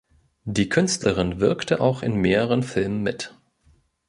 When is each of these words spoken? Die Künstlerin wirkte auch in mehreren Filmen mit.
Die 0.45 0.67
Künstlerin 0.67 1.39
wirkte 1.39 1.79
auch 1.79 2.01
in 2.01 2.15
mehreren 2.15 2.63
Filmen 2.63 3.03
mit. 3.03 3.37